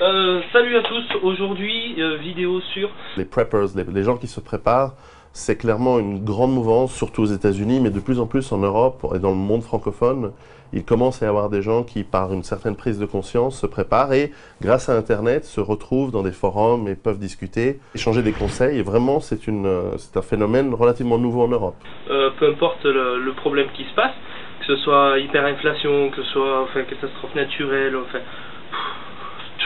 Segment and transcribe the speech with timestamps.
[0.00, 4.38] Euh, salut à tous, aujourd'hui euh, vidéo sur Les preppers, les, les gens qui se
[4.38, 4.94] préparent,
[5.34, 9.04] c'est clairement une grande mouvance, surtout aux États-Unis, mais de plus en plus en Europe
[9.14, 10.30] et dans le monde francophone.
[10.72, 13.66] Il commence à y avoir des gens qui, par une certaine prise de conscience, se
[13.66, 18.32] préparent et, grâce à Internet, se retrouvent dans des forums et peuvent discuter, échanger des
[18.32, 18.80] conseils.
[18.82, 21.76] Vraiment, c'est un phénomène relativement nouveau en Europe.
[22.10, 24.14] euh, peu importe le, le problème qui se passe,
[24.60, 28.20] que ce soit hyperinflation, que ce soit enfin, catastrophe naturelle, enfin,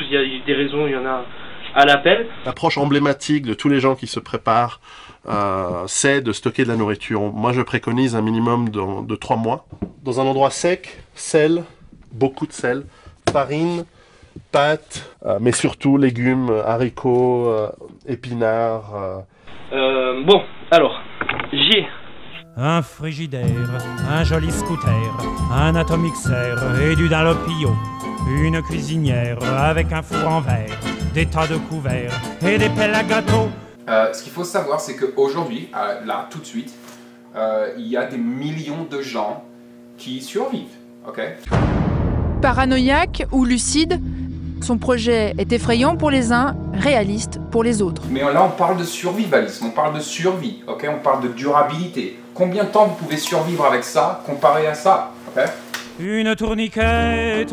[0.01, 1.24] il y a des raisons, il y en a
[1.78, 2.27] à l'appel.
[2.45, 4.80] L'approche emblématique de tous les gens qui se préparent,
[5.28, 7.20] euh, c'est de stocker de la nourriture.
[7.32, 9.65] Moi, je préconise un minimum de, de 3 mois.
[10.02, 11.62] Dans un endroit sec, sel,
[12.12, 12.85] beaucoup de sel,
[13.32, 13.85] farine,
[14.51, 17.68] pâtes, euh, mais surtout légumes, haricots, euh,
[18.07, 18.95] épinards.
[18.96, 19.18] euh.
[19.73, 21.01] Euh, bon, alors,
[21.52, 21.87] j'ai
[22.57, 23.45] Un frigidaire,
[24.10, 24.90] un joli scooter,
[25.52, 26.54] un atomixer
[26.90, 27.70] et du Dunlopio.
[28.42, 30.76] Une cuisinière avec un four en verre,
[31.19, 32.13] des tas de couverts
[32.47, 33.49] et des pelles à gâteau.
[33.88, 36.73] Euh, ce qu'il faut savoir, c'est qu'aujourd'hui, euh, là, tout de suite,
[37.35, 39.43] euh, il y a des millions de gens
[39.97, 40.77] qui survivent.
[41.09, 41.21] ok?
[42.41, 44.01] Paranoïaque ou lucide,
[44.60, 48.03] son projet est effrayant pour les uns, réaliste pour les autres.
[48.09, 50.87] Mais là, on parle de survivalisme, on parle de survie, ok?
[50.88, 52.16] On parle de durabilité.
[52.32, 55.43] Combien de temps vous pouvez survivre avec ça comparé à ça ok?
[55.99, 57.51] Une tourniquette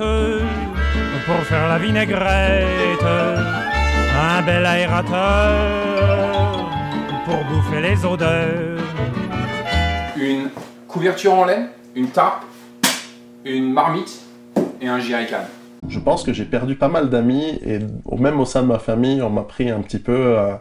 [1.25, 3.44] pour faire la vinaigrette.
[4.45, 5.09] Un bel aérateur
[7.25, 8.79] pour bouffer les odeurs.
[10.15, 10.51] Une
[10.88, 12.43] couverture en laine, une tarpe,
[13.43, 14.21] une marmite
[14.79, 15.39] et un jerrycan.
[15.88, 17.79] Je pense que j'ai perdu pas mal d'amis et
[18.19, 20.53] même au sein de ma famille, on m'a pris un petit peu euh,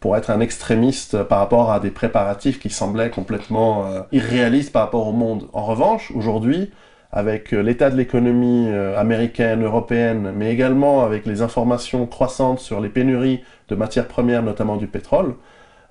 [0.00, 4.82] pour être un extrémiste par rapport à des préparatifs qui semblaient complètement euh, irréalistes par
[4.82, 5.46] rapport au monde.
[5.52, 6.72] En revanche, aujourd'hui,
[7.12, 12.80] avec euh, l'état de l'économie euh, américaine, européenne, mais également avec les informations croissantes sur
[12.80, 15.34] les pénuries de matières premières, notamment du pétrole,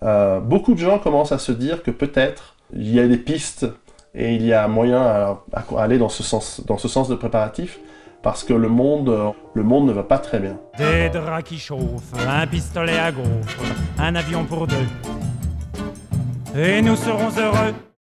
[0.03, 3.65] euh, beaucoup de gens commencent à se dire que peut-être il y a des pistes
[4.13, 5.39] et il y a moyen à,
[5.77, 7.79] aller dans ce sens, dans ce sens de préparatif
[8.21, 10.57] parce que le monde, le monde ne va pas très bien.
[10.77, 13.63] Des draps qui chauffent, un pistolet à gaufres,
[13.99, 14.75] un avion pour deux.
[16.55, 17.73] Et nous serons heureux.